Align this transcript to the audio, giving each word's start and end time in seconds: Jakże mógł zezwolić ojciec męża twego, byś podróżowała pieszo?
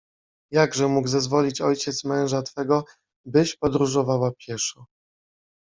Jakże 0.51 0.87
mógł 0.87 1.07
zezwolić 1.07 1.61
ojciec 1.61 2.03
męża 2.03 2.41
twego, 2.41 2.85
byś 3.25 3.55
podróżowała 3.57 4.31
pieszo? 4.37 4.85